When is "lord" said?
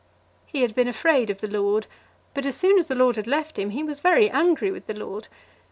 1.47-1.85, 2.95-3.17, 4.95-5.27